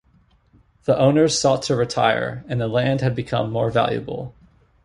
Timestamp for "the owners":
0.85-1.37